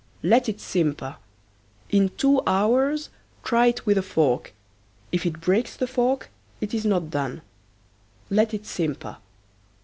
[0.23, 1.17] Let it simper.
[1.91, 3.11] In two hours
[3.43, 4.51] try it with a fork.
[5.11, 7.43] If it breaks the fork it is not done.
[8.31, 9.17] Let it simper.